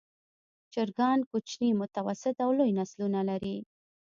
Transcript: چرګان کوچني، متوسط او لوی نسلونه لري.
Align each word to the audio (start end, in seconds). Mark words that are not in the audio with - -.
چرګان 0.73 1.19
کوچني، 1.29 1.69
متوسط 1.81 2.35
او 2.45 2.49
لوی 2.57 2.71
نسلونه 2.79 3.21
لري. 3.29 3.57